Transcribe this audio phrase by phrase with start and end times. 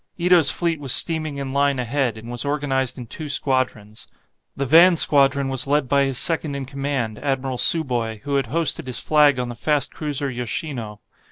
[0.17, 4.07] Ito's fleet was steaming in line ahead, and was organized in two squadrons.
[4.57, 8.87] The van squadron was led by his second in command, Admiral Tsuboi, who had hoisted
[8.87, 11.01] his flag on the fast cruiser "Yoshino."